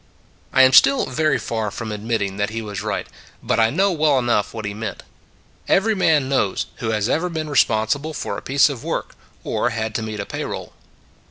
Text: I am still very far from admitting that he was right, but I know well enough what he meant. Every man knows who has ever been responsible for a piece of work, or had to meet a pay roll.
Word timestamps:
I 0.51 0.63
am 0.63 0.73
still 0.73 1.05
very 1.05 1.37
far 1.37 1.69
from 1.69 1.91
admitting 1.91 2.37
that 2.37 2.49
he 2.49 2.63
was 2.63 2.81
right, 2.81 3.05
but 3.43 3.59
I 3.59 3.69
know 3.69 3.91
well 3.91 4.17
enough 4.17 4.51
what 4.51 4.65
he 4.65 4.73
meant. 4.73 5.03
Every 5.67 5.93
man 5.93 6.27
knows 6.27 6.65
who 6.77 6.89
has 6.89 7.07
ever 7.07 7.29
been 7.29 7.51
responsible 7.51 8.15
for 8.15 8.35
a 8.35 8.41
piece 8.41 8.67
of 8.67 8.83
work, 8.83 9.13
or 9.43 9.69
had 9.69 9.93
to 9.93 10.01
meet 10.01 10.19
a 10.19 10.25
pay 10.25 10.43
roll. 10.43 10.73